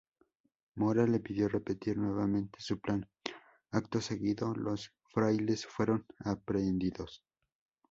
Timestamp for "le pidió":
1.05-1.47